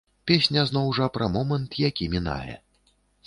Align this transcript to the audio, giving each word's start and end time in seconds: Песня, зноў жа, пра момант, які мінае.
Песня, 0.29 0.61
зноў 0.69 0.87
жа, 0.99 1.09
пра 1.17 1.27
момант, 1.35 1.77
які 1.89 2.07
мінае. 2.17 2.53